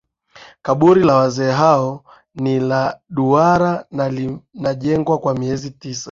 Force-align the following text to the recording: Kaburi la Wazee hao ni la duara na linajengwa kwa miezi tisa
Kaburi 0.61 1.03
la 1.03 1.15
Wazee 1.15 1.51
hao 1.51 2.03
ni 2.35 2.59
la 2.59 2.99
duara 3.09 3.85
na 3.91 4.09
linajengwa 4.09 5.17
kwa 5.19 5.33
miezi 5.33 5.71
tisa 5.71 5.99